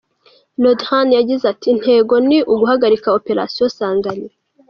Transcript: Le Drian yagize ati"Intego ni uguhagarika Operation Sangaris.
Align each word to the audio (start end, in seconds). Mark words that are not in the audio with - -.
Le 0.63 0.71
Drian 0.79 1.09
yagize 1.17 1.43
ati"Intego 1.53 2.13
ni 2.27 2.37
uguhagarika 2.53 3.13
Operation 3.17 3.69
Sangaris. 3.77 4.33